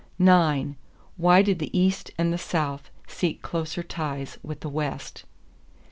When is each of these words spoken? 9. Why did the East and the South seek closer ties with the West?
9. 0.17 0.75
Why 1.17 1.43
did 1.43 1.59
the 1.59 1.77
East 1.79 2.09
and 2.17 2.33
the 2.33 2.37
South 2.39 2.89
seek 3.05 3.43
closer 3.43 3.83
ties 3.83 4.39
with 4.41 4.61
the 4.61 4.67
West? 4.67 5.25